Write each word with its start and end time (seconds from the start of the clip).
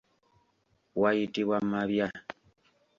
Wayitibwa 1.01 1.57
mabya. 1.71 2.07